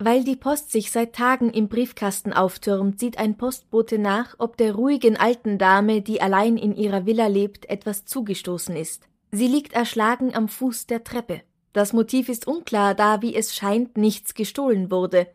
[0.00, 4.76] Weil die Post sich seit Tagen im Briefkasten auftürmt, sieht ein Postbote nach, ob der
[4.76, 9.08] ruhigen alten Dame, die allein in ihrer Villa lebt, etwas zugestoßen ist.
[9.32, 11.42] Sie liegt erschlagen am Fuß der Treppe.
[11.72, 15.26] Das Motiv ist unklar, da wie es scheint nichts gestohlen wurde.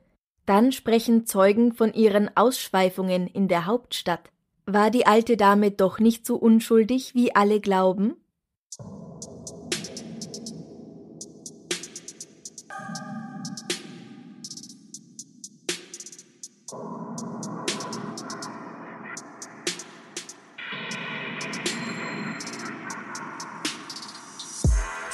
[0.45, 4.29] Dann sprechen Zeugen von ihren Ausschweifungen in der Hauptstadt.
[4.65, 8.15] War die alte Dame doch nicht so unschuldig, wie alle glauben?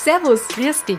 [0.09, 0.97] Servus, Grüß dich.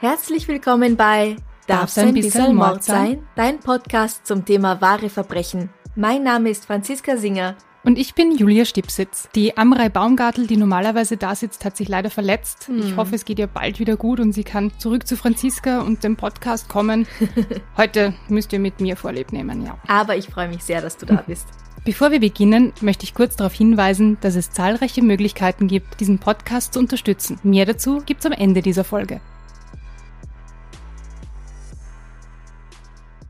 [0.00, 3.28] herzlich willkommen bei Darf's ein bisschen Mord sein?
[3.34, 5.68] Dein Podcast zum Thema wahre Verbrechen.
[5.96, 7.56] Mein Name ist Franziska Singer.
[7.84, 9.28] Und ich bin Julia Stipsitz.
[9.34, 12.70] Die Amrei Baumgartel, die normalerweise da sitzt, hat sich leider verletzt.
[12.74, 16.02] Ich hoffe, es geht ihr bald wieder gut und sie kann zurück zu Franziska und
[16.02, 17.06] dem Podcast kommen.
[17.76, 19.76] Heute müsst ihr mit mir Vorlieb nehmen, ja.
[19.88, 21.48] Aber ich freue mich sehr, dass du da bist.
[21.88, 26.74] Bevor wir beginnen, möchte ich kurz darauf hinweisen, dass es zahlreiche Möglichkeiten gibt, diesen Podcast
[26.74, 27.40] zu unterstützen.
[27.42, 29.22] Mehr dazu gibt's am Ende dieser Folge.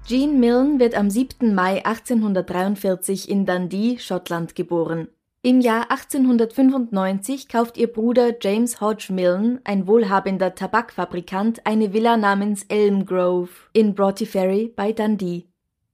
[0.08, 1.54] Jean Milne wird am 7.
[1.54, 5.06] Mai 1843 in Dundee, Schottland geboren.
[5.42, 12.64] Im Jahr 1895 kauft ihr Bruder James Hodge Milne, ein wohlhabender Tabakfabrikant, eine Villa namens
[12.64, 15.46] Elm Grove in Broughty Ferry bei Dundee.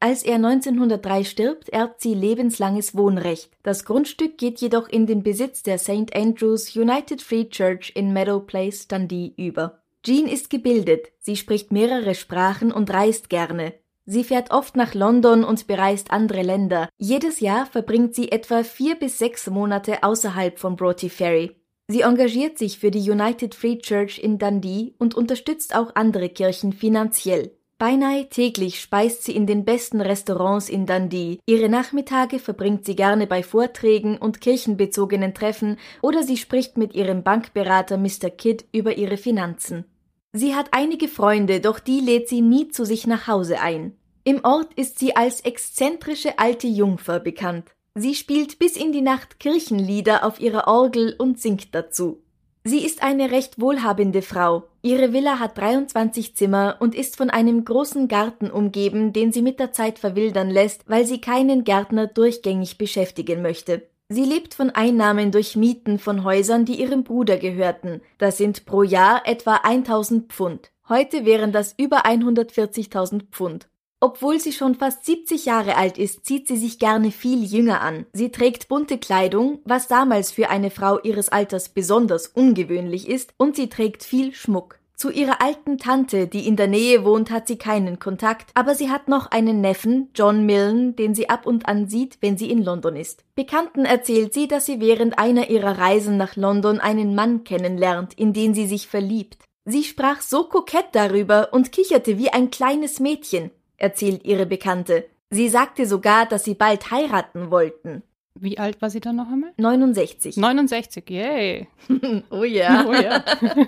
[0.04, 3.50] Als er 1903 stirbt, erbt sie lebenslanges Wohnrecht.
[3.62, 6.14] Das Grundstück geht jedoch in den Besitz der St.
[6.14, 9.80] Andrews United Free Church in Meadow Place, Dundee über.
[10.02, 13.72] Jean ist gebildet, sie spricht mehrere Sprachen und reist gerne.
[14.04, 16.90] Sie fährt oft nach London und bereist andere Länder.
[16.98, 21.56] Jedes Jahr verbringt sie etwa vier bis sechs Monate außerhalb von Broughty Ferry.
[21.88, 26.74] Sie engagiert sich für die United Free Church in Dundee und unterstützt auch andere Kirchen
[26.74, 27.52] finanziell.
[27.84, 31.38] Beinahe täglich speist sie in den besten Restaurants in Dundee.
[31.44, 37.22] Ihre Nachmittage verbringt sie gerne bei Vorträgen und kirchenbezogenen Treffen oder sie spricht mit ihrem
[37.22, 38.30] Bankberater Mr.
[38.30, 39.84] Kidd über ihre Finanzen.
[40.32, 43.94] Sie hat einige Freunde, doch die lädt sie nie zu sich nach Hause ein.
[44.24, 47.66] Im Ort ist sie als exzentrische alte Jungfer bekannt.
[47.94, 52.23] Sie spielt bis in die Nacht Kirchenlieder auf ihrer Orgel und singt dazu.
[52.66, 54.64] Sie ist eine recht wohlhabende Frau.
[54.80, 59.60] Ihre Villa hat 23 Zimmer und ist von einem großen Garten umgeben, den sie mit
[59.60, 63.82] der Zeit verwildern lässt, weil sie keinen Gärtner durchgängig beschäftigen möchte.
[64.08, 68.00] Sie lebt von Einnahmen durch Mieten von Häusern, die ihrem Bruder gehörten.
[68.16, 70.70] Das sind pro Jahr etwa 1000 Pfund.
[70.88, 73.68] Heute wären das über 140.000 Pfund.
[74.04, 78.04] Obwohl sie schon fast 70 Jahre alt ist, zieht sie sich gerne viel jünger an.
[78.12, 83.56] Sie trägt bunte Kleidung, was damals für eine Frau ihres Alters besonders ungewöhnlich ist, und
[83.56, 84.78] sie trägt viel Schmuck.
[84.94, 88.90] Zu ihrer alten Tante, die in der Nähe wohnt, hat sie keinen Kontakt, aber sie
[88.90, 92.62] hat noch einen Neffen, John Milne, den sie ab und an sieht, wenn sie in
[92.62, 93.24] London ist.
[93.34, 98.34] Bekannten erzählt sie, dass sie während einer ihrer Reisen nach London einen Mann kennenlernt, in
[98.34, 99.38] den sie sich verliebt.
[99.64, 103.50] Sie sprach so kokett darüber und kicherte wie ein kleines Mädchen,
[103.84, 105.04] erzählt ihre Bekannte.
[105.30, 108.02] Sie sagte sogar, dass sie bald heiraten wollten.
[108.34, 109.52] Wie alt war sie dann noch einmal?
[109.58, 110.36] 69.
[110.38, 111.68] 69, yay.
[112.30, 112.84] oh ja.
[112.88, 113.24] Oh ja.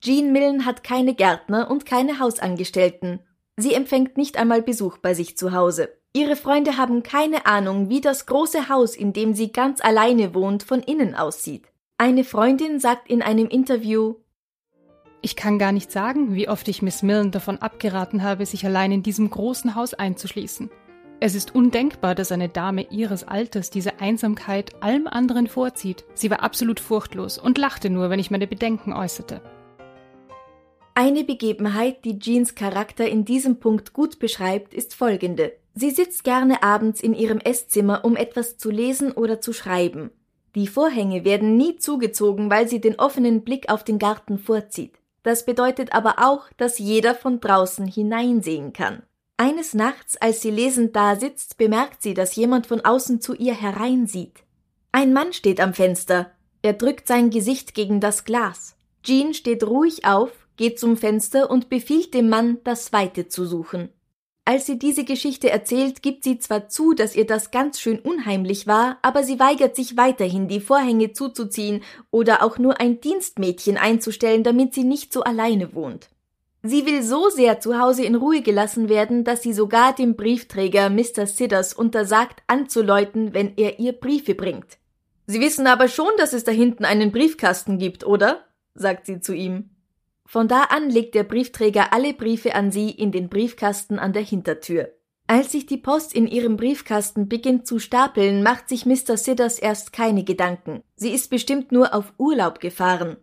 [0.00, 3.20] Jean Milne hat keine Gärtner und keine Hausangestellten.
[3.56, 5.88] Sie empfängt nicht einmal Besuch bei sich zu Hause.
[6.12, 10.62] Ihre Freunde haben keine Ahnung, wie das große Haus, in dem sie ganz alleine wohnt,
[10.62, 11.66] von innen aussieht.
[11.98, 14.16] Eine Freundin sagt in einem Interview,
[15.22, 18.92] Ich kann gar nicht sagen, wie oft ich Miss Milne davon abgeraten habe, sich allein
[18.92, 20.70] in diesem großen Haus einzuschließen.
[21.18, 26.04] Es ist undenkbar, dass eine Dame ihres Alters diese Einsamkeit allem anderen vorzieht.
[26.14, 29.40] Sie war absolut furchtlos und lachte nur, wenn ich meine Bedenken äußerte.
[30.94, 35.52] Eine Begebenheit, die Jeans Charakter in diesem Punkt gut beschreibt, ist folgende.
[35.74, 40.10] Sie sitzt gerne abends in ihrem Esszimmer, um etwas zu lesen oder zu schreiben.
[40.54, 44.98] Die Vorhänge werden nie zugezogen, weil sie den offenen Blick auf den Garten vorzieht.
[45.26, 49.02] Das bedeutet aber auch, dass jeder von draußen hineinsehen kann.
[49.36, 53.60] Eines Nachts, als sie lesend da sitzt, bemerkt sie, dass jemand von außen zu ihr
[53.60, 54.44] hereinsieht.
[54.92, 56.30] Ein Mann steht am Fenster.
[56.62, 58.76] Er drückt sein Gesicht gegen das Glas.
[59.02, 63.88] Jean steht ruhig auf, geht zum Fenster und befiehlt dem Mann, das Weite zu suchen.
[64.48, 68.68] Als sie diese Geschichte erzählt, gibt sie zwar zu, dass ihr das ganz schön unheimlich
[68.68, 71.82] war, aber sie weigert sich weiterhin, die Vorhänge zuzuziehen
[72.12, 76.10] oder auch nur ein Dienstmädchen einzustellen, damit sie nicht so alleine wohnt.
[76.62, 80.90] Sie will so sehr zu Hause in Ruhe gelassen werden, dass sie sogar dem Briefträger
[80.90, 81.26] Mr.
[81.26, 84.78] Sidders untersagt, anzuläuten, wenn er ihr Briefe bringt.
[85.26, 88.44] Sie wissen aber schon, dass es da hinten einen Briefkasten gibt, oder?
[88.74, 89.70] sagt sie zu ihm.
[90.26, 94.22] Von da an legt der Briefträger alle Briefe an sie in den Briefkasten an der
[94.22, 94.92] Hintertür.
[95.28, 99.16] Als sich die Post in ihrem Briefkasten beginnt zu stapeln, macht sich Mr.
[99.16, 100.82] Sidders erst keine Gedanken.
[100.94, 103.16] Sie ist bestimmt nur auf Urlaub gefahren.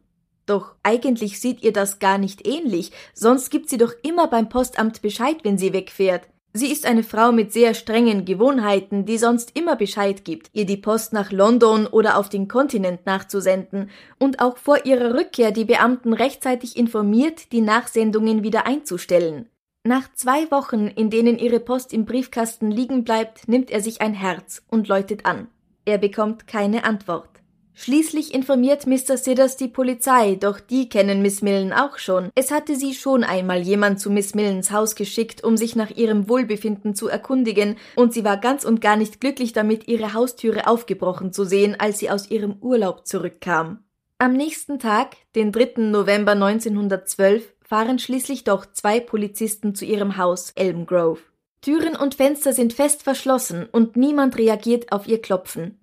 [0.46, 5.02] Doch eigentlich sieht ihr das gar nicht ähnlich, sonst gibt sie doch immer beim Postamt
[5.02, 6.28] Bescheid, wenn sie wegfährt.
[6.56, 10.78] Sie ist eine Frau mit sehr strengen Gewohnheiten, die sonst immer Bescheid gibt, ihr die
[10.78, 13.90] Post nach London oder auf den Kontinent nachzusenden
[14.20, 19.50] und auch vor ihrer Rückkehr die Beamten rechtzeitig informiert, die Nachsendungen wieder einzustellen.
[19.84, 24.14] Nach zwei Wochen, in denen ihre Post im Briefkasten liegen bleibt, nimmt er sich ein
[24.14, 25.48] Herz und läutet an.
[25.86, 27.33] Er bekommt keine Antwort.
[27.76, 29.18] Schließlich informiert Mr.
[29.18, 32.30] Sidders die Polizei, doch die kennen Miss Millen auch schon.
[32.36, 36.30] Es hatte sie schon einmal jemand zu Miss Millens Haus geschickt, um sich nach ihrem
[36.30, 41.34] Wohlbefinden zu erkundigen, und sie war ganz und gar nicht glücklich damit, ihre Haustüre aufgebrochen
[41.34, 43.84] zu sehen, als sie aus ihrem Urlaub zurückkam.
[44.20, 45.82] Am nächsten Tag, den 3.
[45.90, 51.22] November 1912, fahren schließlich doch zwei Polizisten zu ihrem Haus Elm Grove.
[51.62, 55.80] Türen und Fenster sind fest verschlossen und niemand reagiert auf ihr Klopfen.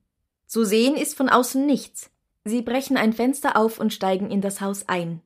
[0.51, 2.11] Zu sehen ist von außen nichts.
[2.45, 5.21] Sie brechen ein Fenster auf und steigen in das Haus ein.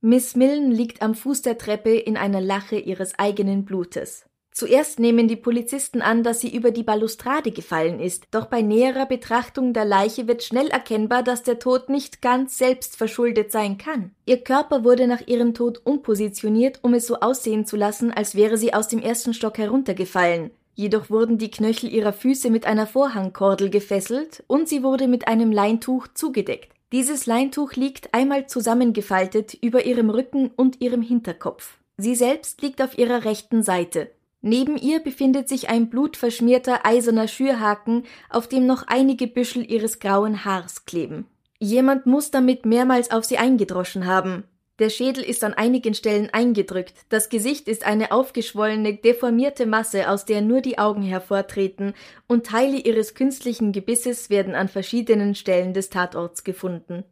[0.00, 4.26] Miss Millen liegt am Fuß der Treppe in einer Lache ihres eigenen Blutes.
[4.52, 9.06] Zuerst nehmen die Polizisten an, dass sie über die Balustrade gefallen ist, doch bei näherer
[9.06, 14.12] Betrachtung der Leiche wird schnell erkennbar, dass der Tod nicht ganz selbst verschuldet sein kann.
[14.26, 18.56] Ihr Körper wurde nach ihrem Tod umpositioniert, um es so aussehen zu lassen, als wäre
[18.56, 20.52] sie aus dem ersten Stock heruntergefallen.
[20.78, 25.50] Jedoch wurden die Knöchel ihrer Füße mit einer Vorhangkordel gefesselt und sie wurde mit einem
[25.50, 26.72] Leintuch zugedeckt.
[26.92, 31.78] Dieses Leintuch liegt einmal zusammengefaltet über ihrem Rücken und ihrem Hinterkopf.
[31.96, 34.12] Sie selbst liegt auf ihrer rechten Seite.
[34.40, 40.44] Neben ihr befindet sich ein blutverschmierter eiserner Schürhaken, auf dem noch einige Büschel ihres grauen
[40.44, 41.26] Haars kleben.
[41.58, 44.44] Jemand muss damit mehrmals auf sie eingedroschen haben.
[44.78, 50.24] Der Schädel ist an einigen Stellen eingedrückt, das Gesicht ist eine aufgeschwollene, deformierte Masse, aus
[50.24, 51.94] der nur die Augen hervortreten,
[52.28, 57.02] und Teile ihres künstlichen Gebisses werden an verschiedenen Stellen des Tatorts gefunden.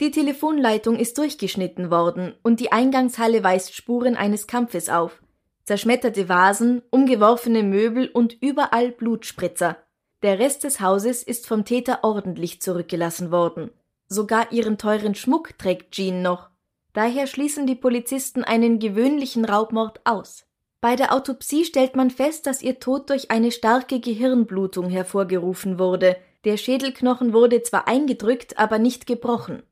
[0.00, 5.20] Die Telefonleitung ist durchgeschnitten worden, und die Eingangshalle weist Spuren eines Kampfes auf.
[5.64, 9.78] Zerschmetterte Vasen, umgeworfene Möbel und überall Blutspritzer.
[10.22, 13.70] Der Rest des Hauses ist vom Täter ordentlich zurückgelassen worden.
[14.06, 16.50] Sogar ihren teuren Schmuck trägt Jean noch,
[16.96, 20.46] Daher schließen die Polizisten einen gewöhnlichen Raubmord aus.
[20.80, 26.16] Bei der Autopsie stellt man fest, dass ihr Tod durch eine starke Gehirnblutung hervorgerufen wurde.
[26.46, 29.62] Der Schädelknochen wurde zwar eingedrückt, aber nicht gebrochen.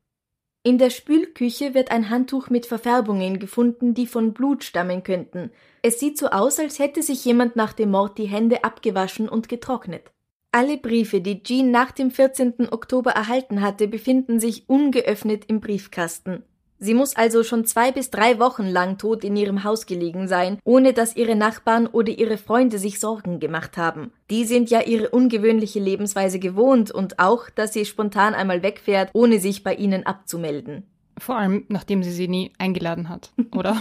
[0.61, 5.49] In der Spülküche wird ein Handtuch mit Verfärbungen gefunden, die von Blut stammen könnten.
[5.81, 9.49] Es sieht so aus, als hätte sich jemand nach dem Mord die Hände abgewaschen und
[9.49, 10.11] getrocknet.
[10.51, 12.67] Alle Briefe, die Jean nach dem 14.
[12.69, 16.43] Oktober erhalten hatte, befinden sich ungeöffnet im Briefkasten.
[16.77, 20.59] Sie muss also schon zwei bis drei Wochen lang tot in ihrem Haus gelegen sein,
[20.63, 24.11] ohne dass ihre Nachbarn oder ihre Freunde sich Sorgen gemacht haben.
[24.29, 29.39] Die sind ja ihre ungewöhnliche Lebensweise gewohnt und auch, dass sie spontan einmal wegfährt, ohne
[29.39, 30.83] sich bei ihnen abzumelden.
[31.17, 33.77] Vor allem, nachdem sie sie nie eingeladen hat, oder?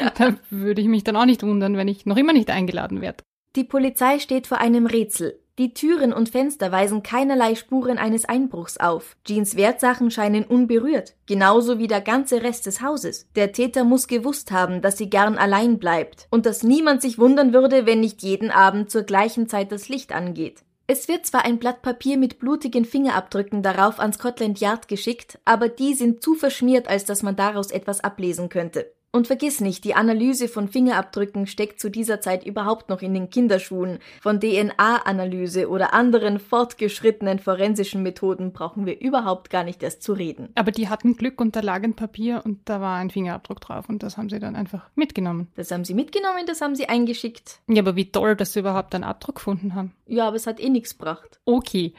[0.00, 0.10] ja.
[0.16, 3.22] Da würde ich mich dann auch nicht wundern, wenn ich noch immer nicht eingeladen werde.
[3.56, 5.38] Die Polizei steht vor einem Rätsel.
[5.58, 9.16] Die Türen und Fenster weisen keinerlei Spuren eines Einbruchs auf.
[9.24, 13.28] Jeans Wertsachen scheinen unberührt, genauso wie der ganze Rest des Hauses.
[13.34, 17.52] Der Täter muss gewusst haben, dass sie gern allein bleibt und dass niemand sich wundern
[17.52, 20.62] würde, wenn nicht jeden Abend zur gleichen Zeit das Licht angeht.
[20.86, 25.68] Es wird zwar ein Blatt Papier mit blutigen Fingerabdrücken darauf an Scotland Yard geschickt, aber
[25.68, 28.92] die sind zu verschmiert, als dass man daraus etwas ablesen könnte.
[29.18, 33.30] Und vergiss nicht, die Analyse von Fingerabdrücken steckt zu dieser Zeit überhaupt noch in den
[33.30, 33.98] Kinderschuhen.
[34.20, 40.50] Von DNA-Analyse oder anderen fortgeschrittenen forensischen Methoden brauchen wir überhaupt gar nicht erst zu reden.
[40.54, 43.88] Aber die hatten Glück und da lag ein Papier und da war ein Fingerabdruck drauf
[43.88, 45.48] und das haben sie dann einfach mitgenommen.
[45.56, 47.58] Das haben sie mitgenommen, das haben sie eingeschickt.
[47.66, 49.94] Ja, aber wie toll, dass sie überhaupt einen Abdruck gefunden haben.
[50.06, 51.40] Ja, aber es hat eh nichts gebracht.
[51.44, 51.92] Okay.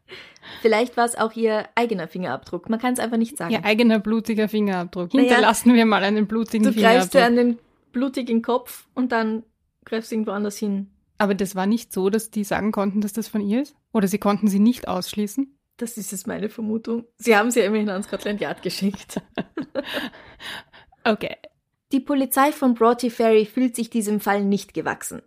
[0.62, 2.68] Vielleicht war es auch ihr eigener Fingerabdruck.
[2.68, 3.52] Man kann es einfach nicht sagen.
[3.52, 5.14] Ihr eigener blutiger Fingerabdruck.
[5.14, 7.10] Naja, Hinterlassen wir mal einen blutigen du Fingerabdruck.
[7.10, 7.58] Du greifst an den
[7.92, 9.44] blutigen Kopf und dann
[9.84, 10.90] greifst du irgendwo anders hin.
[11.18, 13.76] Aber das war nicht so, dass die sagen konnten, dass das von ihr ist?
[13.92, 15.56] Oder sie konnten sie nicht ausschließen?
[15.76, 17.04] Das ist jetzt meine Vermutung.
[17.18, 19.20] Sie haben sie ja immerhin ans Scotland Yard geschickt.
[21.04, 21.36] okay.
[21.92, 25.22] Die Polizei von Broughty Ferry fühlt sich diesem Fall nicht gewachsen.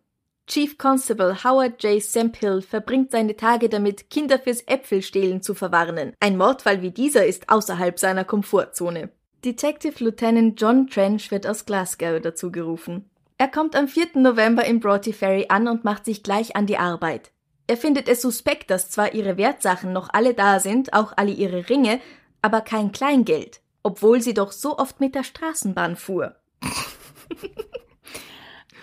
[0.48, 2.02] Chief Constable Howard J.
[2.02, 6.14] Sempill verbringt seine Tage damit, Kinder fürs Äpfelstehlen zu verwarnen.
[6.22, 9.10] Ein Mordfall wie dieser ist außerhalb seiner Komfortzone.
[9.44, 13.10] Detective Lieutenant John Trench wird aus Glasgow dazu gerufen.
[13.38, 14.12] Er kommt am 4.
[14.16, 17.32] November in Broughty Ferry an und macht sich gleich an die Arbeit.
[17.68, 21.70] Er findet es suspekt, dass zwar ihre Wertsachen noch alle da sind, auch alle ihre
[21.70, 22.00] Ringe,
[22.42, 26.38] aber kein Kleingeld, obwohl sie doch so oft mit der Straßenbahn fuhr.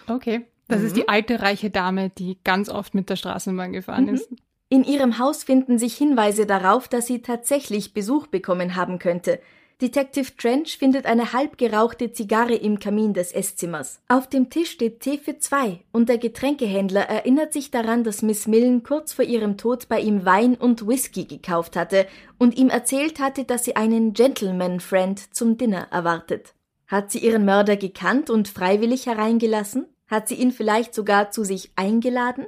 [0.08, 0.46] okay.
[0.68, 0.86] Das mhm.
[0.86, 4.14] ist die alte reiche Dame, die ganz oft mit der Straßenbahn gefahren mhm.
[4.14, 4.28] ist.
[4.68, 9.40] In ihrem Haus finden sich Hinweise darauf, dass sie tatsächlich Besuch bekommen haben könnte.
[9.80, 14.00] Detective Trench findet eine halb gerauchte Zigarre im Kamin des Esszimmers.
[14.08, 18.46] Auf dem Tisch steht Tee für zwei und der Getränkehändler erinnert sich daran, dass Miss
[18.46, 22.06] Millen kurz vor ihrem Tod bei ihm Wein und Whisky gekauft hatte
[22.38, 26.54] und ihm erzählt hatte, dass sie einen Gentleman-Friend zum Dinner erwartet.
[26.86, 29.86] Hat sie ihren Mörder gekannt und freiwillig hereingelassen?
[30.06, 32.46] Hat sie ihn vielleicht sogar zu sich eingeladen?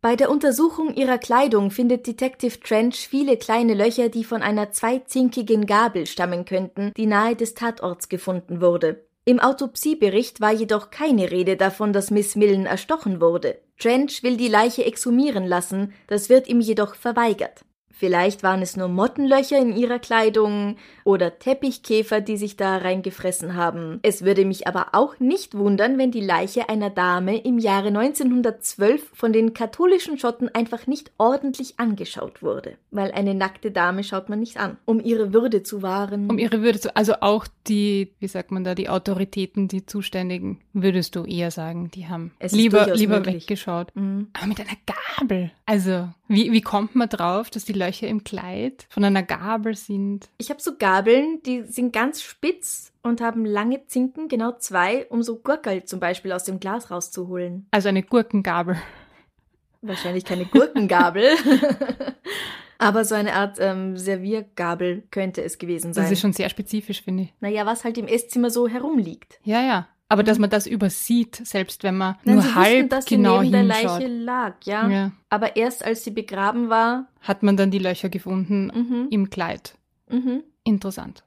[0.00, 5.66] Bei der Untersuchung ihrer Kleidung findet Detective Trench viele kleine Löcher, die von einer zweizinkigen
[5.66, 9.04] Gabel stammen könnten, die nahe des Tatorts gefunden wurde.
[9.26, 13.60] Im Autopsiebericht war jedoch keine Rede davon, dass Miss Millen erstochen wurde.
[13.78, 17.64] Trench will die Leiche exhumieren lassen, das wird ihm jedoch verweigert.
[18.00, 24.00] Vielleicht waren es nur Mottenlöcher in ihrer Kleidung oder Teppichkäfer, die sich da reingefressen haben.
[24.00, 29.10] Es würde mich aber auch nicht wundern, wenn die Leiche einer Dame im Jahre 1912
[29.12, 32.78] von den katholischen Schotten einfach nicht ordentlich angeschaut wurde.
[32.90, 36.30] Weil eine nackte Dame schaut man nicht an, um ihre Würde zu wahren.
[36.30, 40.62] Um ihre Würde zu, also auch die, wie sagt man da, die Autoritäten, die Zuständigen,
[40.72, 43.94] würdest du eher sagen, die haben es lieber, lieber weggeschaut.
[43.94, 44.28] Mhm.
[44.32, 44.76] Aber mit einer
[45.18, 45.50] Gabel.
[45.66, 50.28] Also, wie, wie kommt man drauf, dass die Löcher im Kleid von einer Gabel sind?
[50.38, 55.22] Ich habe so Gabeln, die sind ganz spitz und haben lange Zinken, genau zwei, um
[55.22, 57.66] so Gurkel zum Beispiel aus dem Glas rauszuholen.
[57.70, 58.76] Also eine Gurkengabel.
[59.82, 61.24] Wahrscheinlich keine Gurkengabel.
[62.78, 66.04] Aber so eine Art ähm, Serviergabel könnte es gewesen sein.
[66.04, 67.34] Das ist schon sehr spezifisch, finde ich.
[67.40, 69.38] Naja, was halt im Esszimmer so herumliegt.
[69.44, 69.88] Ja, ja.
[70.10, 73.42] Aber dass man das übersieht, selbst wenn man Nein, nur sie halb wussten, dass genau
[73.42, 74.00] sie neben hinschaut.
[74.00, 74.88] der Leiche lag, ja?
[74.88, 75.12] ja.
[75.28, 79.06] Aber erst als sie begraben war, hat man dann die Löcher gefunden mhm.
[79.10, 79.78] im Kleid.
[80.08, 80.42] Mhm.
[80.64, 81.22] Interessant.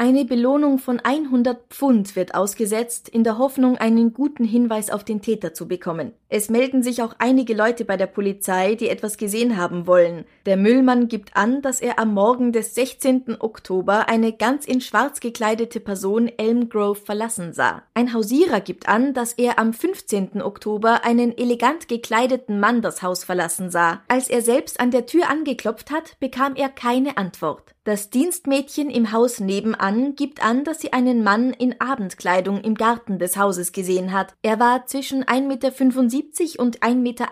[0.00, 5.22] Eine Belohnung von 100 Pfund wird ausgesetzt, in der Hoffnung, einen guten Hinweis auf den
[5.22, 6.12] Täter zu bekommen.
[6.28, 10.24] Es melden sich auch einige Leute bei der Polizei, die etwas gesehen haben wollen.
[10.46, 13.38] Der Müllmann gibt an, dass er am Morgen des 16.
[13.40, 17.82] Oktober eine ganz in schwarz gekleidete Person Elm Grove verlassen sah.
[17.94, 20.40] Ein Hausierer gibt an, dass er am 15.
[20.42, 24.02] Oktober einen elegant gekleideten Mann das Haus verlassen sah.
[24.06, 27.74] Als er selbst an der Tür angeklopft hat, bekam er keine Antwort.
[27.88, 33.18] Das Dienstmädchen im Haus nebenan gibt an, dass sie einen Mann in Abendkleidung im Garten
[33.18, 34.34] des Hauses gesehen hat.
[34.42, 37.28] Er war zwischen 1,75 Meter und 1,80 Meter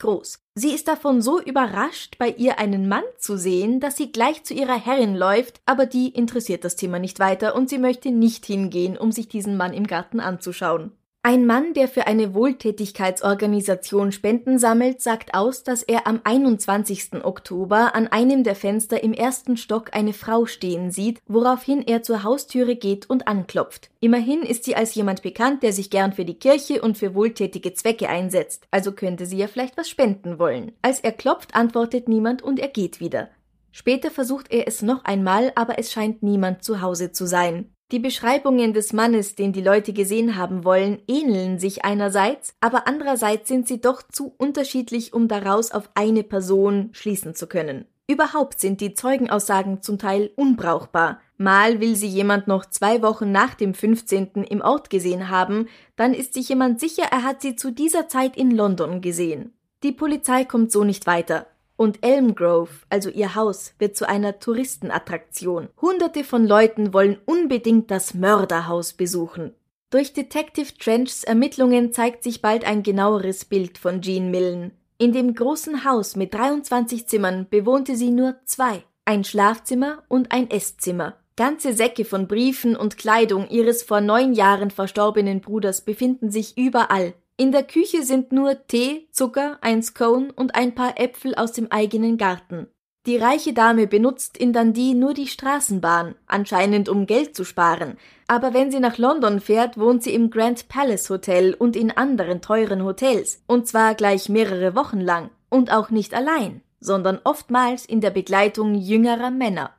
[0.00, 0.42] groß.
[0.56, 4.52] Sie ist davon so überrascht, bei ihr einen Mann zu sehen, dass sie gleich zu
[4.52, 8.98] ihrer Herrin läuft, aber die interessiert das Thema nicht weiter und sie möchte nicht hingehen,
[8.98, 10.90] um sich diesen Mann im Garten anzuschauen.
[11.22, 17.22] Ein Mann, der für eine Wohltätigkeitsorganisation Spenden sammelt, sagt aus, dass er am 21.
[17.22, 22.22] Oktober an einem der Fenster im ersten Stock eine Frau stehen sieht, woraufhin er zur
[22.22, 23.90] Haustüre geht und anklopft.
[24.00, 27.74] Immerhin ist sie als jemand bekannt, der sich gern für die Kirche und für wohltätige
[27.74, 30.72] Zwecke einsetzt, also könnte sie ja vielleicht was spenden wollen.
[30.80, 33.28] Als er klopft, antwortet niemand und er geht wieder.
[33.72, 37.70] Später versucht er es noch einmal, aber es scheint niemand zu Hause zu sein.
[37.92, 43.48] Die Beschreibungen des Mannes, den die Leute gesehen haben wollen, ähneln sich einerseits, aber andererseits
[43.48, 47.86] sind sie doch zu unterschiedlich, um daraus auf eine Person schließen zu können.
[48.06, 51.20] Überhaupt sind die Zeugenaussagen zum Teil unbrauchbar.
[51.36, 54.44] Mal will sie jemand noch zwei Wochen nach dem 15.
[54.48, 55.66] im Ort gesehen haben,
[55.96, 59.52] dann ist sich jemand sicher, er hat sie zu dieser Zeit in London gesehen.
[59.82, 61.46] Die Polizei kommt so nicht weiter.
[61.80, 65.70] Und Elm Grove, also ihr Haus, wird zu einer Touristenattraktion.
[65.80, 69.54] Hunderte von Leuten wollen unbedingt das Mörderhaus besuchen.
[69.88, 74.72] Durch Detective Trenchs Ermittlungen zeigt sich bald ein genaueres Bild von Jean Millen.
[74.98, 78.84] In dem großen Haus mit 23 Zimmern bewohnte sie nur zwei.
[79.06, 81.16] Ein Schlafzimmer und ein Esszimmer.
[81.34, 87.14] Ganze Säcke von Briefen und Kleidung ihres vor neun Jahren verstorbenen Bruders befinden sich überall.
[87.40, 91.72] In der Küche sind nur Tee, Zucker, ein Scone und ein paar Äpfel aus dem
[91.72, 92.66] eigenen Garten.
[93.06, 98.52] Die reiche Dame benutzt in Dundee nur die Straßenbahn, anscheinend um Geld zu sparen, aber
[98.52, 102.84] wenn sie nach London fährt, wohnt sie im Grand Palace Hotel und in anderen teuren
[102.84, 106.60] Hotels, und zwar gleich mehrere Wochen lang, und auch nicht allein.
[106.82, 109.70] sondern oftmals in der Begleitung jüngerer Männer.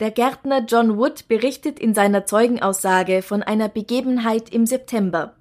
[0.00, 5.34] Der Gärtner John Wood berichtet in seiner Zeugenaussage von einer Begebenheit im September.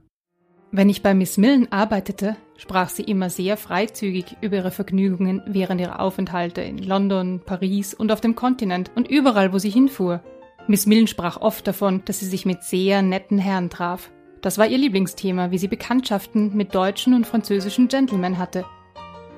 [0.78, 5.80] Wenn ich bei Miss Millen arbeitete, sprach sie immer sehr freizügig über ihre Vergnügungen während
[5.80, 10.22] ihrer Aufenthalte in London, Paris und auf dem Kontinent und überall, wo sie hinfuhr.
[10.68, 14.12] Miss Millen sprach oft davon, dass sie sich mit sehr netten Herren traf.
[14.42, 18.66] Das war ihr Lieblingsthema, wie sie Bekanntschaften mit deutschen und französischen Gentlemen hatte.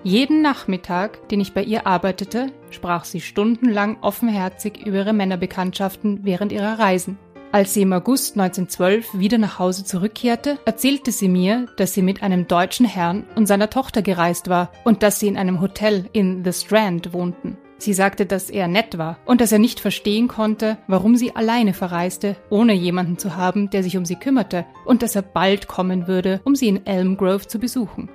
[0.02, 6.52] Jeden Nachmittag, den ich bei ihr arbeitete, sprach sie stundenlang offenherzig über ihre Männerbekanntschaften während
[6.52, 7.20] ihrer Reisen.
[7.58, 12.22] Als sie im August 1912 wieder nach Hause zurückkehrte, erzählte sie mir, dass sie mit
[12.22, 16.46] einem deutschen Herrn und seiner Tochter gereist war und dass sie in einem Hotel in
[16.46, 17.58] The Strand wohnten.
[17.80, 21.74] Sie sagte, dass er nett war und dass er nicht verstehen konnte, warum sie alleine
[21.74, 26.08] verreiste, ohne jemanden zu haben, der sich um sie kümmerte, und dass er bald kommen
[26.08, 28.08] würde, um sie in Elm Grove zu besuchen.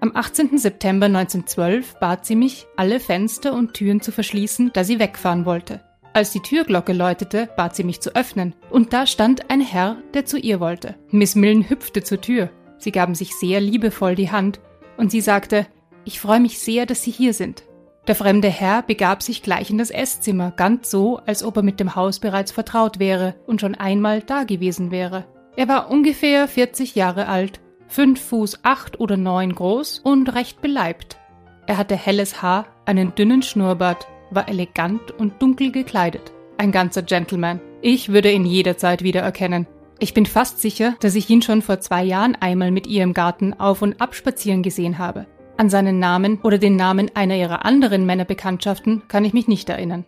[0.00, 0.58] Am 18.
[0.58, 5.80] September 1912 bat sie mich, alle Fenster und Türen zu verschließen, da sie wegfahren wollte.
[6.14, 10.26] Als die Türglocke läutete, bat sie mich zu öffnen, und da stand ein Herr, der
[10.26, 10.94] zu ihr wollte.
[11.10, 12.50] Miss Millen hüpfte zur Tür.
[12.78, 14.60] Sie gaben sich sehr liebevoll die Hand,
[14.98, 15.66] und sie sagte,
[16.04, 17.62] ich freue mich sehr, dass Sie hier sind.
[18.08, 21.78] Der fremde Herr begab sich gleich in das Esszimmer, ganz so, als ob er mit
[21.78, 25.24] dem Haus bereits vertraut wäre und schon einmal dagewesen wäre.
[25.54, 31.18] Er war ungefähr 40 Jahre alt, fünf Fuß acht oder neun groß und recht beleibt.
[31.66, 36.32] Er hatte helles Haar, einen dünnen Schnurrbart, war elegant und dunkel gekleidet.
[36.58, 37.60] Ein ganzer Gentleman.
[37.80, 39.66] Ich würde ihn jederzeit wiedererkennen.
[39.98, 43.14] Ich bin fast sicher, dass ich ihn schon vor zwei Jahren einmal mit ihr im
[43.14, 45.26] Garten auf und ab spazieren gesehen habe.
[45.56, 50.04] An seinen Namen oder den Namen einer ihrer anderen Männerbekanntschaften kann ich mich nicht erinnern.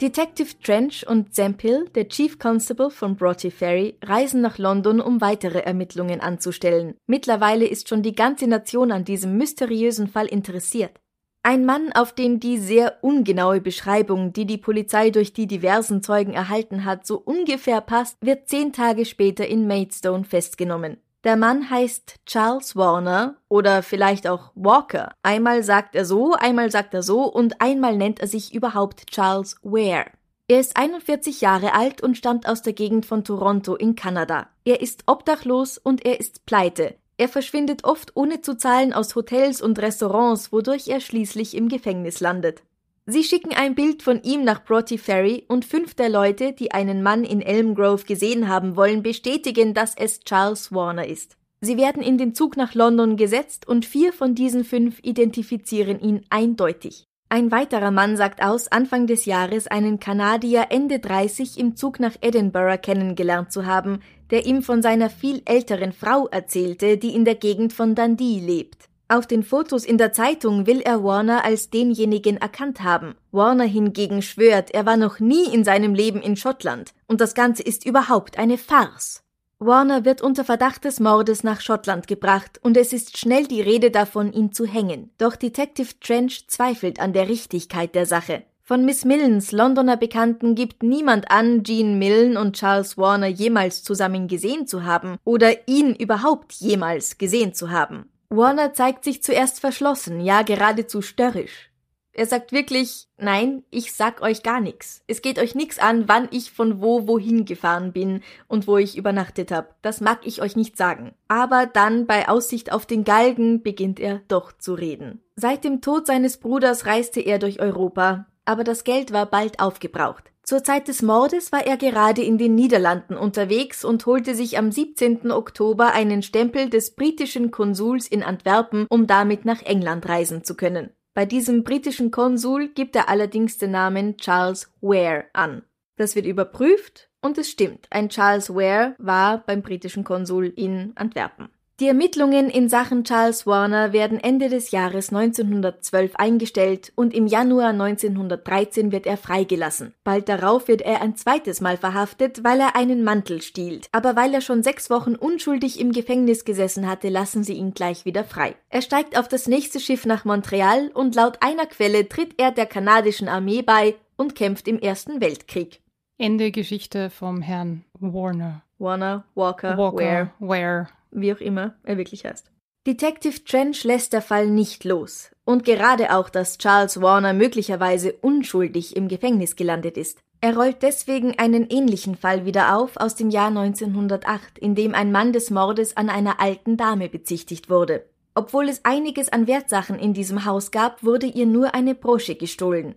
[0.00, 5.60] Detective Trench und Zampill, der Chief Constable von Broughty Ferry, reisen nach London, um weitere
[5.60, 6.96] Ermittlungen anzustellen.
[7.06, 11.00] Mittlerweile ist schon die ganze Nation an diesem mysteriösen Fall interessiert.
[11.46, 16.32] Ein Mann, auf den die sehr ungenaue Beschreibung, die die Polizei durch die diversen Zeugen
[16.32, 20.96] erhalten hat, so ungefähr passt, wird zehn Tage später in Maidstone festgenommen.
[21.22, 25.12] Der Mann heißt Charles Warner oder vielleicht auch Walker.
[25.22, 29.56] Einmal sagt er so, einmal sagt er so und einmal nennt er sich überhaupt Charles
[29.62, 30.06] Ware.
[30.48, 34.48] Er ist 41 Jahre alt und stammt aus der Gegend von Toronto in Kanada.
[34.64, 36.94] Er ist obdachlos und er ist pleite.
[37.16, 42.20] Er verschwindet oft ohne zu zahlen aus Hotels und Restaurants, wodurch er schließlich im Gefängnis
[42.20, 42.62] landet.
[43.06, 47.02] Sie schicken ein Bild von ihm nach Broughty Ferry und fünf der Leute, die einen
[47.02, 51.36] Mann in Elm Grove gesehen haben wollen, bestätigen, dass es Charles Warner ist.
[51.60, 56.24] Sie werden in den Zug nach London gesetzt und vier von diesen fünf identifizieren ihn
[56.30, 57.06] eindeutig.
[57.34, 62.14] Ein weiterer Mann sagt aus, Anfang des Jahres einen Kanadier Ende 30 im Zug nach
[62.20, 63.98] Edinburgh kennengelernt zu haben,
[64.30, 68.88] der ihm von seiner viel älteren Frau erzählte, die in der Gegend von Dundee lebt.
[69.08, 73.16] Auf den Fotos in der Zeitung will er Warner als denjenigen erkannt haben.
[73.32, 77.64] Warner hingegen schwört, er war noch nie in seinem Leben in Schottland und das Ganze
[77.64, 79.23] ist überhaupt eine Farce.
[79.64, 83.90] Warner wird unter Verdacht des Mordes nach Schottland gebracht und es ist schnell die Rede
[83.90, 85.10] davon, ihn zu hängen.
[85.18, 88.42] Doch Detective Trench zweifelt an der Richtigkeit der Sache.
[88.62, 94.28] Von Miss Millens Londoner Bekannten gibt niemand an, Jean Millen und Charles Warner jemals zusammen
[94.28, 98.10] gesehen zu haben oder ihn überhaupt jemals gesehen zu haben.
[98.30, 101.70] Warner zeigt sich zuerst verschlossen, ja geradezu störrisch.
[102.16, 105.02] Er sagt wirklich, nein, ich sag euch gar nichts.
[105.08, 108.96] Es geht euch nix an, wann ich von wo wohin gefahren bin und wo ich
[108.96, 109.82] übernachtet hab.
[109.82, 111.14] Das mag ich euch nicht sagen.
[111.26, 115.22] Aber dann bei Aussicht auf den Galgen beginnt er doch zu reden.
[115.34, 120.30] Seit dem Tod seines Bruders reiste er durch Europa, aber das Geld war bald aufgebraucht.
[120.44, 124.70] Zur Zeit des Mordes war er gerade in den Niederlanden unterwegs und holte sich am
[124.70, 125.32] 17.
[125.32, 130.90] Oktober einen Stempel des britischen Konsuls in Antwerpen, um damit nach England reisen zu können.
[131.14, 135.62] Bei diesem britischen Konsul gibt er allerdings den Namen Charles Ware an.
[135.96, 141.50] Das wird überprüft und es stimmt, ein Charles Ware war beim britischen Konsul in Antwerpen.
[141.80, 147.70] Die Ermittlungen in Sachen Charles Warner werden Ende des Jahres 1912 eingestellt und im Januar
[147.70, 149.92] 1913 wird er freigelassen.
[150.04, 153.88] Bald darauf wird er ein zweites Mal verhaftet, weil er einen Mantel stiehlt.
[153.90, 158.04] Aber weil er schon sechs Wochen unschuldig im Gefängnis gesessen hatte, lassen sie ihn gleich
[158.04, 158.54] wieder frei.
[158.68, 162.66] Er steigt auf das nächste Schiff nach Montreal und laut einer Quelle tritt er der
[162.66, 165.80] kanadischen Armee bei und kämpft im Ersten Weltkrieg.
[166.18, 168.62] Ende Geschichte vom Herrn Warner.
[168.78, 170.30] Warner, Walker, Walker, Ware.
[170.38, 172.50] Ware wie auch immer er wirklich heißt.
[172.86, 175.30] Detective Trench lässt der Fall nicht los.
[175.46, 180.18] Und gerade auch, dass Charles Warner möglicherweise unschuldig im Gefängnis gelandet ist.
[180.42, 185.12] Er rollt deswegen einen ähnlichen Fall wieder auf aus dem Jahr 1908, in dem ein
[185.12, 188.04] Mann des Mordes an einer alten Dame bezichtigt wurde.
[188.34, 192.94] Obwohl es einiges an Wertsachen in diesem Haus gab, wurde ihr nur eine Brosche gestohlen.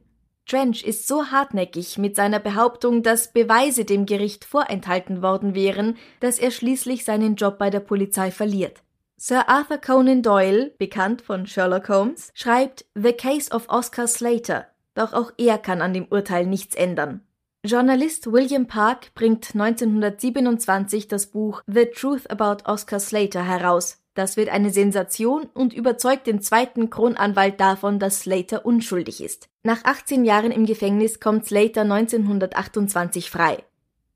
[0.48, 6.40] Trench ist so hartnäckig mit seiner Behauptung, dass Beweise dem Gericht vorenthalten worden wären, dass
[6.40, 8.82] er schließlich seinen Job bei der Polizei verliert.
[9.18, 15.12] Sir Arthur Conan Doyle, bekannt von Sherlock Holmes, schreibt The Case of Oscar Slater, doch
[15.12, 17.22] auch er kann an dem Urteil nichts ändern.
[17.66, 24.00] Journalist William Park bringt 1927 das Buch The Truth About Oscar Slater heraus.
[24.18, 29.48] Das wird eine Sensation und überzeugt den zweiten Kronanwalt davon, dass Slater unschuldig ist.
[29.62, 33.64] Nach 18 Jahren im Gefängnis kommt Slater 1928 frei.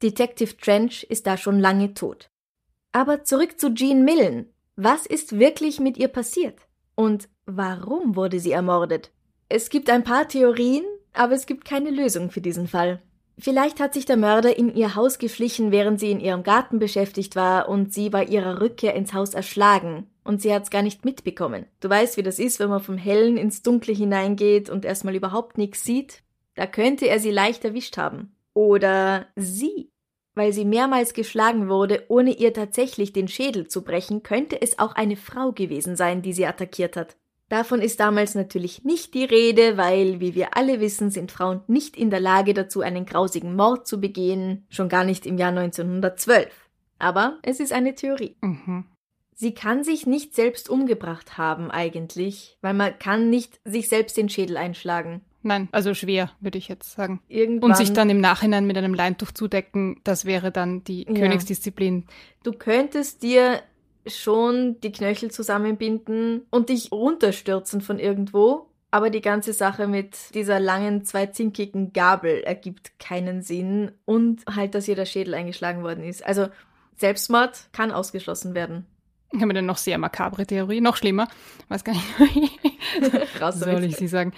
[0.01, 2.31] Detective Trench ist da schon lange tot.
[2.91, 4.51] Aber zurück zu Jean Millen.
[4.75, 6.57] Was ist wirklich mit ihr passiert?
[6.95, 9.11] Und warum wurde sie ermordet?
[9.49, 10.83] Es gibt ein paar Theorien,
[11.13, 13.03] aber es gibt keine Lösung für diesen Fall.
[13.41, 17.35] Vielleicht hat sich der Mörder in ihr Haus geschlichen, während sie in ihrem Garten beschäftigt
[17.35, 20.07] war und sie bei ihrer Rückkehr ins Haus erschlagen.
[20.23, 21.65] Und sie hat's gar nicht mitbekommen.
[21.79, 25.57] Du weißt, wie das ist, wenn man vom Hellen ins Dunkle hineingeht und erstmal überhaupt
[25.57, 26.21] nichts sieht.
[26.53, 28.35] Da könnte er sie leicht erwischt haben.
[28.53, 29.89] Oder sie.
[30.35, 34.93] Weil sie mehrmals geschlagen wurde, ohne ihr tatsächlich den Schädel zu brechen, könnte es auch
[34.93, 37.17] eine Frau gewesen sein, die sie attackiert hat.
[37.51, 41.97] Davon ist damals natürlich nicht die Rede, weil, wie wir alle wissen, sind Frauen nicht
[41.97, 46.47] in der Lage dazu, einen grausigen Mord zu begehen, schon gar nicht im Jahr 1912.
[46.97, 48.37] Aber es ist eine Theorie.
[48.39, 48.85] Mhm.
[49.33, 54.29] Sie kann sich nicht selbst umgebracht haben eigentlich, weil man kann nicht sich selbst den
[54.29, 55.19] Schädel einschlagen.
[55.43, 57.19] Nein, also schwer, würde ich jetzt sagen.
[57.27, 61.13] Irgendwann, Und sich dann im Nachhinein mit einem Leintuch zudecken, das wäre dann die Ja.
[61.15, 62.05] Königsdisziplin.
[62.43, 63.61] du könntest dir
[64.05, 70.59] schon die Knöchel zusammenbinden und dich runterstürzen von irgendwo, aber die ganze Sache mit dieser
[70.59, 76.25] langen, zweizinkigen Gabel ergibt keinen Sinn und halt, dass ihr der Schädel eingeschlagen worden ist.
[76.25, 76.47] Also
[76.97, 78.85] Selbstmord kann ausgeschlossen werden.
[79.33, 81.29] Ich habe eine noch sehr makabre Theorie, noch schlimmer.
[81.69, 82.05] Weiß gar nicht,
[83.41, 84.33] Raus soll ich sie sagen.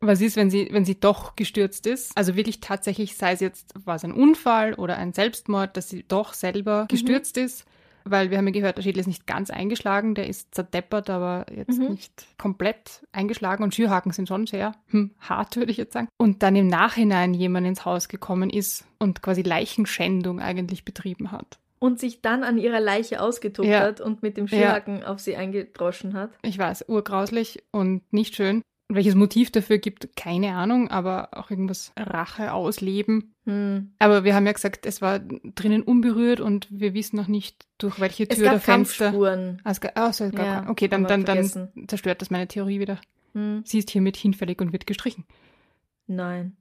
[0.00, 2.16] Was ist, wenn sie, wenn sie doch gestürzt ist?
[2.16, 6.04] Also wirklich tatsächlich, sei es jetzt, war es ein Unfall oder ein Selbstmord, dass sie
[6.06, 7.64] doch selber gestürzt ist?
[8.10, 11.46] Weil wir haben ja gehört, der Schädel ist nicht ganz eingeschlagen, der ist zerdeppert, aber
[11.54, 11.90] jetzt Mhm.
[11.90, 16.08] nicht komplett eingeschlagen und Schürhaken sind schon sehr hm, hart, würde ich jetzt sagen.
[16.16, 21.58] Und dann im Nachhinein jemand ins Haus gekommen ist und quasi Leichenschändung eigentlich betrieben hat.
[21.80, 23.80] Und sich dann an ihrer Leiche ausgetobt Ja.
[23.80, 26.30] hat und mit dem Schürhaken auf sie eingedroschen hat.
[26.42, 28.62] Ich weiß, urgrauslich und nicht schön.
[28.90, 33.34] Welches Motiv dafür gibt, keine Ahnung, aber auch irgendwas Rache ausleben.
[33.44, 33.92] Hm.
[33.98, 38.00] Aber wir haben ja gesagt, es war drinnen unberührt und wir wissen noch nicht, durch
[38.00, 39.04] welche Es Tür gab oder Fenster.
[39.06, 39.60] Kampfspuren.
[39.64, 42.48] Ah, es gab, oh, so, es gab Ja, okay, dann, dann, dann zerstört das meine
[42.48, 42.98] Theorie wieder.
[43.34, 43.62] Hm.
[43.66, 45.24] Sie ist hiermit hinfällig und wird gestrichen.
[46.06, 46.56] Nein.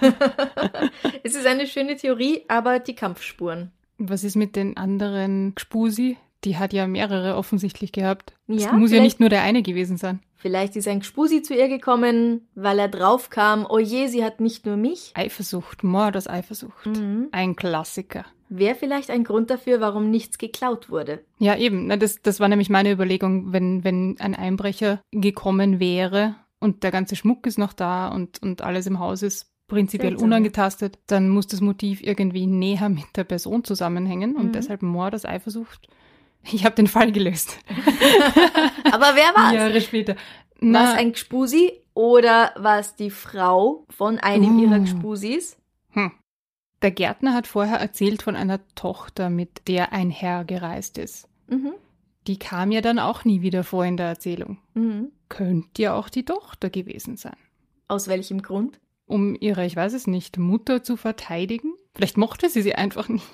[1.24, 3.72] es ist eine schöne Theorie, aber die Kampfspuren.
[3.98, 6.18] Was ist mit den anderen Gspusi?
[6.44, 8.34] Die hat ja mehrere offensichtlich gehabt.
[8.46, 10.20] Es Ja, muss ja nicht nur der eine gewesen sein.
[10.36, 14.66] Vielleicht ist ein Gspusi zu ihr gekommen, weil er draufkam, oh je, sie hat nicht
[14.66, 15.12] nur mich.
[15.14, 16.84] Eifersucht, Mord aus Eifersucht.
[16.86, 17.28] Mhm.
[17.32, 18.26] Ein Klassiker.
[18.50, 21.24] Wäre vielleicht ein Grund dafür, warum nichts geklaut wurde.
[21.38, 21.88] Ja, eben.
[21.98, 27.16] Das, das war nämlich meine Überlegung, wenn, wenn ein Einbrecher gekommen wäre und der ganze
[27.16, 31.46] Schmuck ist noch da und, und alles im Haus ist prinzipiell Seltsam, unangetastet, dann muss
[31.46, 34.52] das Motiv irgendwie näher mit der Person zusammenhängen und Mhm.
[34.52, 35.88] deshalb Mord aus Eifersucht.
[36.52, 37.58] Ich habe den Fall gelöst.
[38.92, 39.54] Aber wer war's?
[39.54, 40.16] Jahre später.
[40.60, 44.62] War es ein Gspusi oder war es die Frau von einem Uh.
[44.62, 45.56] ihrer Gspusis?
[45.90, 46.12] hm.
[46.82, 51.28] Der Gärtner hat vorher erzählt von einer Tochter, mit der ein Herr gereist ist.
[51.48, 51.72] Mhm.
[52.26, 54.58] Die kam ja dann auch nie wieder vor in der Erzählung.
[54.74, 55.10] Mhm.
[55.30, 57.36] Könnte ja auch die Tochter gewesen sein.
[57.88, 58.80] Aus welchem Grund?
[59.06, 61.74] um ihre, ich weiß es nicht, Mutter zu verteidigen?
[61.94, 63.24] Vielleicht mochte sie sie einfach nicht.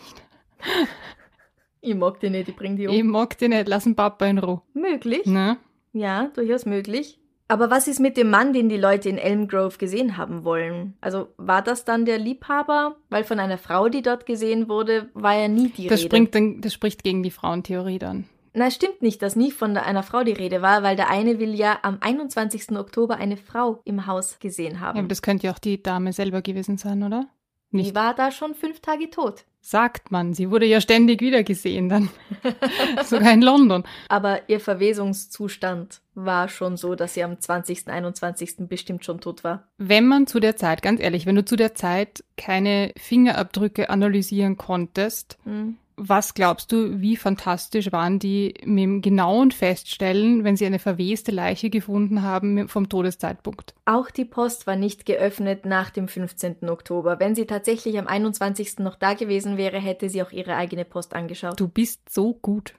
[1.81, 2.95] Ich mag die nicht, ich bring die um.
[2.95, 4.63] Ich mag die nicht, lassen Papa in Ruhe.
[4.75, 5.27] Möglich.
[5.27, 5.57] Ne?
[5.93, 7.19] Ja, durchaus möglich.
[7.49, 10.97] Aber was ist mit dem Mann, den die Leute in Elm Grove gesehen haben wollen?
[11.01, 12.95] Also war das dann der Liebhaber?
[13.09, 16.09] Weil von einer Frau, die dort gesehen wurde, war ja nie die Das, Rede.
[16.09, 18.27] springt dann, das spricht gegen die Frauentheorie dann.
[18.55, 21.55] Na, stimmt nicht, dass nie von einer Frau die Rede war, weil der eine will
[21.55, 22.71] ja am 21.
[22.77, 24.99] Oktober eine Frau im Haus gesehen Ja, haben.
[24.99, 27.27] aber das könnte ja auch die Dame selber gewesen sein, oder?
[27.73, 29.45] die Nicht, war da schon fünf Tage tot.
[29.61, 30.35] Sagt man.
[30.35, 32.09] Sie wurde ja ständig wieder gesehen dann.
[33.05, 33.85] Sogar in London.
[34.09, 38.69] Aber ihr Verwesungszustand war schon so, dass sie am 20., 21.
[38.69, 39.69] bestimmt schon tot war.
[39.79, 44.57] Wenn man zu der Zeit, ganz ehrlich, wenn du zu der Zeit keine Fingerabdrücke analysieren
[44.57, 45.77] konntest, Hm.
[46.03, 51.31] Was glaubst du, wie fantastisch waren die mit dem genauen Feststellen, wenn sie eine verweste
[51.31, 53.75] Leiche gefunden haben vom Todeszeitpunkt?
[53.85, 56.69] Auch die Post war nicht geöffnet nach dem 15.
[56.69, 57.21] Oktober.
[57.21, 58.79] Wenn sie tatsächlich am 21.
[58.79, 61.61] noch da gewesen wäre, hätte sie auch ihre eigene Post angeschaut.
[61.61, 62.75] Du bist so gut.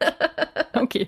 [0.74, 1.06] okay.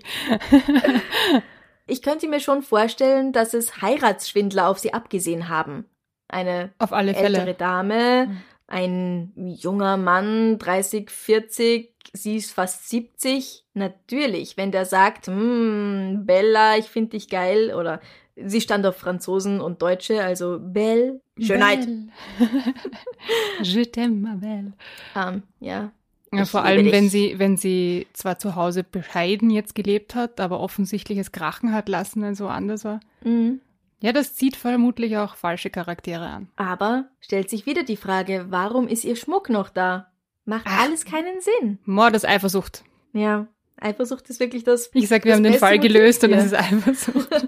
[1.87, 5.87] Ich könnte mir schon vorstellen, dass es Heiratsschwindler auf sie abgesehen haben.
[6.29, 7.55] Eine Auf alle ältere Fälle.
[7.55, 13.65] Dame, ein junger Mann, 30, 40, sie ist fast 70.
[13.75, 18.01] Natürlich, wenn der sagt, hm, Bella, ich finde dich geil, oder
[18.37, 21.87] sie stand auf Franzosen und Deutsche, also Belle, Schönheit.
[21.87, 22.09] Belle.
[23.63, 24.73] Je t'aime, ma belle.
[25.17, 25.93] Ähm, ja.
[26.33, 26.93] Ja, vor allem, dich.
[26.93, 31.73] wenn sie, wenn sie zwar zu Hause bescheiden jetzt gelebt hat, aber offensichtlich es krachen
[31.73, 33.01] hat lassen, als woanders war.
[33.23, 33.61] Mhm.
[34.01, 36.49] Ja, das zieht vermutlich auch falsche Charaktere an.
[36.57, 40.11] Aber stellt sich wieder die Frage, warum ist ihr Schmuck noch da?
[40.45, 40.83] Macht Ach.
[40.83, 41.79] alles keinen Sinn.
[41.85, 42.85] Mord ist Eifersucht.
[43.13, 43.47] Ja,
[43.81, 44.91] Eifersucht ist wirklich das.
[44.95, 47.29] Ich sag, wir haben den Fall gelöst und es ist Eifersucht.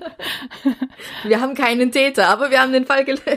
[1.25, 3.25] Wir haben keinen Täter, aber wir haben den Fall gelöst.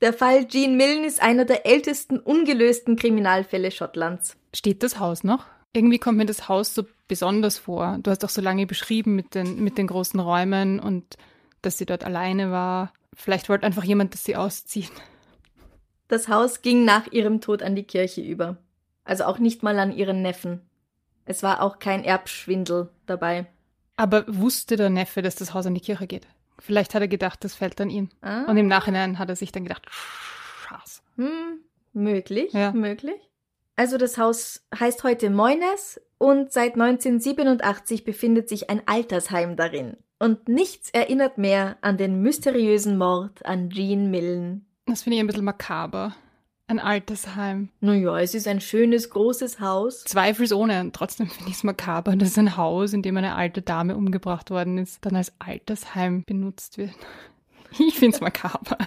[0.00, 4.36] Der Fall Jean Milne ist einer der ältesten ungelösten Kriminalfälle Schottlands.
[4.54, 5.46] Steht das Haus noch?
[5.72, 7.98] Irgendwie kommt mir das Haus so besonders vor.
[8.02, 11.16] Du hast auch so lange beschrieben mit den, mit den großen Räumen und
[11.62, 12.92] dass sie dort alleine war.
[13.14, 14.92] Vielleicht wollte einfach jemand, dass sie auszieht.
[16.08, 18.56] Das Haus ging nach ihrem Tod an die Kirche über.
[19.04, 20.62] Also auch nicht mal an ihren Neffen.
[21.26, 23.46] Es war auch kein Erbschwindel dabei.
[23.96, 26.26] Aber wusste der Neffe, dass das Haus an die Kirche geht?
[26.58, 28.10] Vielleicht hat er gedacht, das fällt an ihn.
[28.22, 28.44] Ah.
[28.44, 31.02] Und im Nachhinein hat er sich dann gedacht, Schaß.
[31.16, 31.58] Hm,
[31.92, 32.72] möglich, Ja.
[32.72, 33.27] möglich.
[33.78, 39.96] Also das Haus heißt heute Moines und seit 1987 befindet sich ein Altersheim darin.
[40.18, 44.62] Und nichts erinnert mehr an den mysteriösen Mord an Jean Milne.
[44.86, 46.16] Das finde ich ein bisschen makaber.
[46.66, 47.68] Ein Altersheim.
[47.78, 50.02] Naja, es ist ein schönes, großes Haus.
[50.02, 50.80] Zweifelsohne.
[50.80, 54.50] Und trotzdem finde ich es makaber, dass ein Haus, in dem eine alte Dame umgebracht
[54.50, 56.90] worden ist, dann als Altersheim benutzt wird.
[57.78, 58.78] Ich finde es makaber.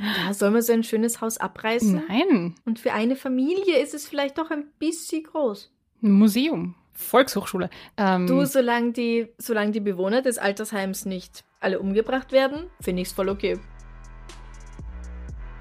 [0.00, 2.02] Ja, soll man so ein schönes Haus abreißen?
[2.08, 2.54] Nein.
[2.64, 5.70] Und für eine Familie ist es vielleicht doch ein bisschen groß.
[6.02, 6.74] Ein Museum.
[6.92, 7.70] Volkshochschule.
[7.96, 13.12] Ähm, Du, solange die, solange die Bewohner des Altersheims nicht alle umgebracht werden, finde ich's
[13.12, 13.58] voll okay.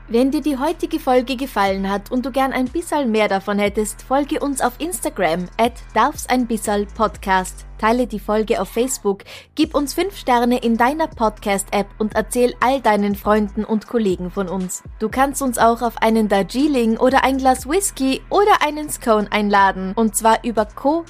[0.10, 4.02] Wenn dir die heutige Folge gefallen hat und du gern ein bisschen mehr davon hättest,
[4.02, 7.67] folge uns auf Instagram at darf's ein bisserl Podcast.
[7.78, 9.24] Teile die Folge auf Facebook,
[9.56, 14.50] gib uns 5 Sterne in deiner Podcast-App und erzähl all deinen Freunden und Kollegen von
[14.50, 14.84] uns.
[15.00, 19.94] Du kannst uns auch auf einen Darjeeling oder ein Glas Whisky oder einen Scone einladen
[19.96, 21.06] und zwar über co-fi.com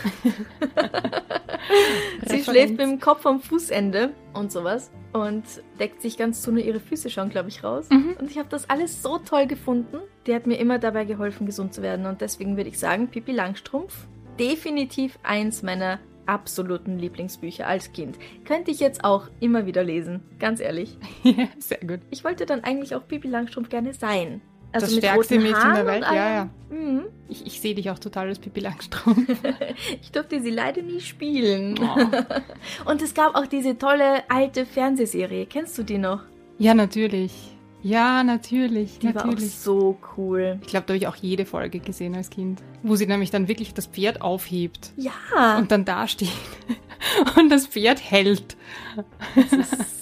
[2.26, 4.92] sie schläft mit dem Kopf am Fußende und sowas.
[5.12, 5.44] Und
[5.80, 7.88] deckt sich ganz zu, nur ihre Füße schauen, glaube ich, raus.
[7.90, 8.16] Mhm.
[8.20, 9.98] Und ich habe das alles so toll gefunden.
[10.28, 12.06] Die hat mir immer dabei geholfen, gesund zu werden.
[12.06, 14.08] Und deswegen würde ich sagen, Pippi Langstrumpf,
[14.38, 18.20] definitiv eins meiner absoluten Lieblingsbücher als Kind.
[18.46, 20.96] Könnte ich jetzt auch immer wieder lesen, ganz ehrlich.
[21.58, 22.02] Sehr gut.
[22.12, 24.42] Ich wollte dann eigentlich auch Pippi Langstrumpf gerne sein.
[24.72, 26.50] Also das stärkste Mädchen Haaren der Welt, ja, ja.
[26.70, 27.04] Mhm.
[27.28, 29.28] Ich, ich sehe dich auch total als Pippi Langstrumpf.
[30.02, 31.76] Ich durfte sie leider nie spielen.
[31.80, 32.90] Oh.
[32.90, 35.46] Und es gab auch diese tolle alte Fernsehserie.
[35.46, 36.22] Kennst du die noch?
[36.58, 37.32] Ja, natürlich.
[37.82, 39.00] Ja, natürlich.
[39.00, 39.56] Die war auch natürlich.
[39.56, 40.60] so cool.
[40.62, 42.62] Ich glaube, da habe ich auch jede Folge gesehen als Kind.
[42.84, 46.30] Wo sie nämlich dann wirklich das Pferd aufhebt Ja, und dann dasteht.
[47.38, 48.58] Und das Pferd hält.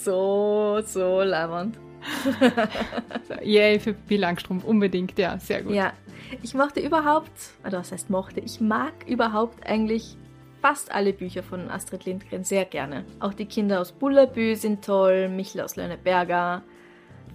[0.03, 1.77] so, so labernd.
[3.43, 4.63] Yay, für Pippi Langstrumpf.
[4.63, 5.73] Unbedingt, ja, sehr gut.
[5.73, 5.93] Ja,
[6.41, 7.31] ich mochte überhaupt,
[7.65, 10.17] oder was heißt mochte, ich mag überhaupt eigentlich
[10.61, 13.05] fast alle Bücher von Astrid Lindgren sehr gerne.
[13.19, 16.63] Auch die Kinder aus Bullabü sind toll, Michel aus Lönneberger.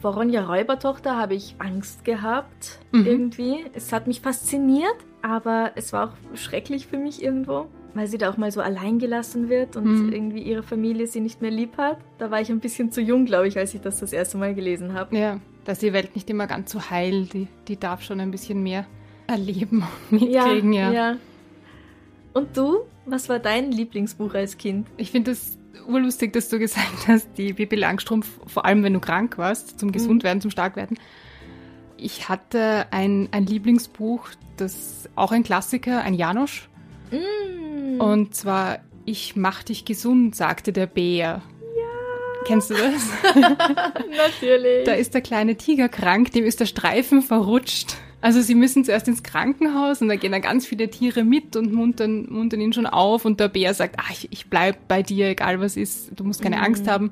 [0.03, 3.07] Vor Ronja Räubertochter habe ich Angst gehabt, Mhm.
[3.07, 3.65] irgendwie.
[3.73, 8.29] Es hat mich fasziniert, aber es war auch schrecklich für mich irgendwo, weil sie da
[8.31, 10.13] auch mal so allein gelassen wird und Mhm.
[10.13, 11.99] irgendwie ihre Familie sie nicht mehr lieb hat.
[12.19, 14.55] Da war ich ein bisschen zu jung, glaube ich, als ich das das erste Mal
[14.57, 15.17] gelesen habe.
[15.17, 17.27] Ja, da ist die Welt nicht immer ganz so heil.
[17.33, 18.87] Die, die darf schon ein bisschen mehr
[19.29, 20.91] erleben und mitkriegen, ja.
[20.91, 21.17] ja.
[22.33, 22.79] Und du?
[23.07, 24.87] Was war dein Lieblingsbuch als Kind?
[24.97, 29.01] Ich finde es urlustig, dass du gesagt hast, die Bibi Langstrumpf, vor allem wenn du
[29.01, 30.99] krank warst, zum Gesundwerden, zum Starkwerden.
[31.97, 36.69] Ich hatte ein, ein Lieblingsbuch, das auch ein Klassiker, ein Janosch.
[37.11, 38.01] Mm.
[38.01, 41.43] Und zwar Ich mach dich gesund, sagte der Bär.
[41.77, 42.43] Ja.
[42.45, 43.09] Kennst du das?
[43.35, 44.85] Natürlich.
[44.85, 47.97] Da ist der kleine Tiger krank, dem ist der Streifen verrutscht.
[48.23, 51.73] Also sie müssen zuerst ins Krankenhaus und da gehen dann ganz viele Tiere mit und
[51.73, 55.27] muntern, muntern ihn schon auf und der Bär sagt, ah, ich, ich bleib bei dir,
[55.29, 57.11] egal was ist, du musst keine Angst haben.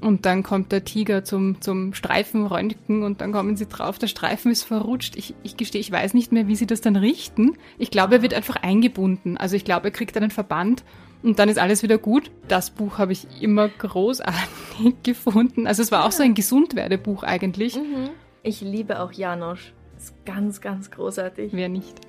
[0.00, 4.50] Und dann kommt der Tiger zum, zum Streifenröntgen und dann kommen sie drauf, der Streifen
[4.50, 5.14] ist verrutscht.
[5.16, 7.56] Ich, ich gestehe, ich weiß nicht mehr, wie sie das dann richten.
[7.78, 9.36] Ich glaube, er wird einfach eingebunden.
[9.36, 10.84] Also ich glaube, er kriegt einen Verband
[11.22, 12.30] und dann ist alles wieder gut.
[12.48, 14.38] Das Buch habe ich immer großartig
[15.02, 15.66] gefunden.
[15.66, 17.76] Also es war auch so ein Gesundwerdebuch eigentlich.
[17.76, 18.10] Mhm.
[18.42, 19.74] Ich liebe auch Janosch.
[19.96, 21.52] Ist ganz, ganz großartig.
[21.52, 22.00] Wer nicht?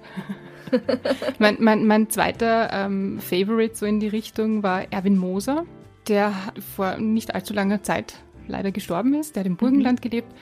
[1.39, 5.65] mein, mein, mein zweiter ähm, Favorite so in die Richtung war Erwin Moser,
[6.07, 6.33] der
[6.75, 8.15] vor nicht allzu langer Zeit
[8.47, 9.35] leider gestorben ist.
[9.35, 10.33] Der hat im Burgenland gelebt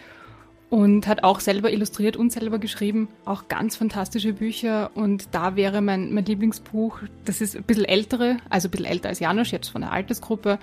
[0.73, 3.07] und hat auch selber illustriert und selber geschrieben.
[3.25, 4.89] Auch ganz fantastische Bücher.
[4.95, 9.09] Und da wäre mein, mein Lieblingsbuch, das ist ein bisschen ältere, also ein bisschen älter
[9.09, 10.57] als Janosch, jetzt von der Altersgruppe.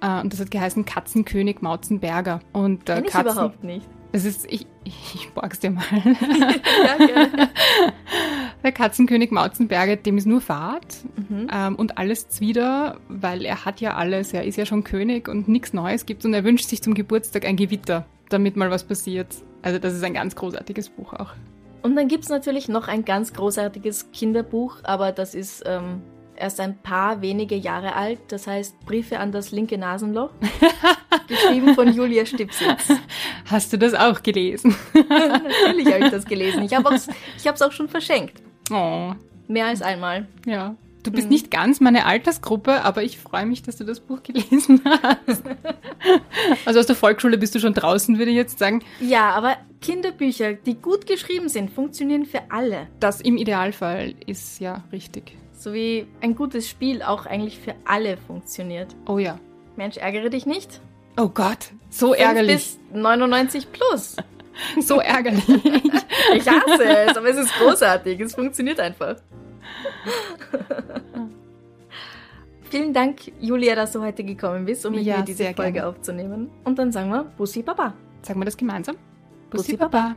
[0.00, 2.40] Äh, und das hat geheißen Katzenkönig Mauzenberger.
[2.52, 3.86] Und äh, Kenn ich Katzen, überhaupt nicht.
[4.12, 5.84] Das ist, ich, ich borg's dir mal.
[5.94, 7.48] Ja, gerne.
[8.62, 11.48] Der Katzenkönig Mauzenberger, dem ist nur Fahrt Mhm.
[11.52, 15.48] ähm, und alles zwider, weil er hat ja alles, er ist ja schon König und
[15.48, 19.28] nichts Neues gibt und er wünscht sich zum Geburtstag ein Gewitter, damit mal was passiert.
[19.62, 21.30] Also das ist ein ganz großartiges Buch auch.
[21.82, 26.02] Und dann gibt's natürlich noch ein ganz großartiges Kinderbuch, aber das ist ähm,
[26.42, 28.18] erst ein paar wenige Jahre alt.
[28.28, 30.30] Das heißt Briefe an das linke Nasenloch.
[31.28, 32.88] geschrieben von Julia Stipsitz.
[33.46, 34.74] Hast du das auch gelesen?
[35.08, 36.64] Natürlich habe ich das gelesen.
[36.64, 38.42] Ich habe es auch schon verschenkt.
[38.70, 39.12] Oh,
[39.48, 40.26] Mehr als einmal.
[40.46, 40.74] ja.
[41.04, 44.80] Du bist nicht ganz meine Altersgruppe, aber ich freue mich, dass du das Buch gelesen
[45.02, 45.42] hast.
[46.64, 48.84] Also aus der Volksschule bist du schon draußen, würde ich jetzt sagen.
[49.00, 52.86] Ja, aber Kinderbücher, die gut geschrieben sind, funktionieren für alle.
[53.00, 55.36] Das im Idealfall ist ja richtig.
[55.62, 58.96] So wie ein gutes Spiel auch eigentlich für alle funktioniert.
[59.06, 59.38] Oh ja.
[59.76, 60.80] Mensch, ärgere dich nicht.
[61.16, 62.76] Oh Gott, so ärgerlich.
[62.80, 64.16] 5 bis 99 plus.
[64.82, 65.44] So ärgerlich.
[66.34, 68.20] Ich hasse es, aber es ist großartig.
[68.20, 69.16] Es funktioniert einfach.
[72.70, 75.88] Vielen Dank, Julia, dass du heute gekommen bist, um mit Ja, mir diese Folge gerne.
[75.88, 76.50] aufzunehmen.
[76.64, 77.94] Und dann sagen wir Bussi Baba.
[78.20, 78.96] Sagen wir das gemeinsam?
[79.48, 80.16] Bussi Baba.